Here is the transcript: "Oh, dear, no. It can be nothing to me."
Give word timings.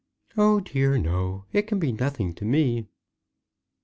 "Oh, 0.35 0.59
dear, 0.61 0.97
no. 0.97 1.45
It 1.51 1.67
can 1.67 1.77
be 1.77 1.91
nothing 1.91 2.33
to 2.33 2.43
me." 2.43 2.87